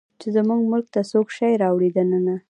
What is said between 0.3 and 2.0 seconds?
زموږ ملک ته څوک شی راوړي